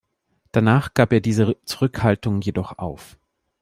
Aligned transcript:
Danach 0.51 0.95
gab 0.95 1.13
er 1.13 1.21
diese 1.21 1.57
Zurückhaltung 1.65 2.41
jedoch 2.41 2.79
auf. 2.79 3.19